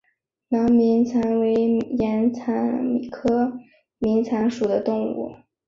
[0.49, 3.53] 囊明蚕为眼蚕科
[3.99, 5.35] 明蚕属的动物。